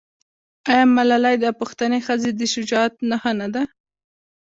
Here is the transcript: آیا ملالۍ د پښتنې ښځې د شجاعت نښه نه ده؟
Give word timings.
آیا 0.69 0.85
ملالۍ 0.97 1.35
د 1.41 1.45
پښتنې 1.59 1.99
ښځې 2.05 2.31
د 2.39 2.41
شجاعت 2.53 2.93
نښه 3.09 3.31
نه 3.39 3.47
ده؟ 3.53 3.63